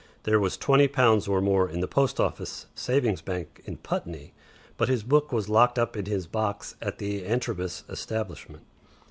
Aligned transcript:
There 0.23 0.39
was 0.39 0.57
twenty 0.57 0.87
pounds 0.87 1.27
or 1.27 1.41
more 1.41 1.69
in 1.69 1.79
the 1.79 1.87
post 1.87 2.19
office 2.19 2.65
savings 2.73 3.21
bank 3.21 3.61
in 3.65 3.77
Putney, 3.77 4.33
but 4.75 4.89
his 4.89 5.03
book 5.03 5.31
was 5.31 5.47
locked 5.47 5.77
up 5.77 5.95
in 5.95 6.05
his 6.07 6.25
box 6.25 6.73
at 6.81 6.97
the 6.97 7.23
Antrobus 7.23 7.83
establishment. 7.87 8.63